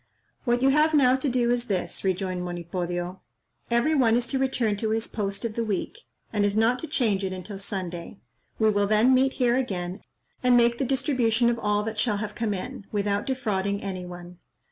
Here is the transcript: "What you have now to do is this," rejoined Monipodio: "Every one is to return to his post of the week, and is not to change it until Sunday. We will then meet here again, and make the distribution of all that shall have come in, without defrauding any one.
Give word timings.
"What 0.45 0.63
you 0.63 0.69
have 0.69 0.95
now 0.95 1.15
to 1.17 1.29
do 1.29 1.51
is 1.51 1.67
this," 1.67 2.03
rejoined 2.03 2.41
Monipodio: 2.41 3.21
"Every 3.69 3.93
one 3.93 4.15
is 4.15 4.25
to 4.31 4.39
return 4.39 4.75
to 4.77 4.89
his 4.89 5.05
post 5.07 5.45
of 5.45 5.53
the 5.53 5.63
week, 5.63 5.99
and 6.33 6.43
is 6.43 6.57
not 6.57 6.79
to 6.79 6.87
change 6.87 7.23
it 7.23 7.31
until 7.31 7.59
Sunday. 7.59 8.17
We 8.57 8.71
will 8.71 8.87
then 8.87 9.13
meet 9.13 9.33
here 9.33 9.55
again, 9.55 10.01
and 10.41 10.57
make 10.57 10.79
the 10.79 10.85
distribution 10.85 11.51
of 11.51 11.59
all 11.59 11.83
that 11.83 11.99
shall 11.99 12.17
have 12.17 12.33
come 12.33 12.55
in, 12.55 12.87
without 12.91 13.27
defrauding 13.27 13.83
any 13.83 14.03
one. 14.07 14.39